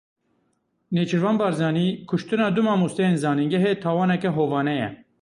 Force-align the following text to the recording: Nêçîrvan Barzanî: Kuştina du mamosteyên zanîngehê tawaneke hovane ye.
Nêçîrvan 0.93 1.35
Barzanî: 1.41 1.87
Kuştina 2.09 2.47
du 2.55 2.61
mamosteyên 2.69 3.15
zanîngehê 3.23 3.73
tawaneke 3.83 4.29
hovane 4.37 4.75
ye. 4.81 4.89